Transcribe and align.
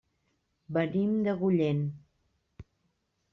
Venim 0.77 1.11
d'Agullent. 1.27 1.85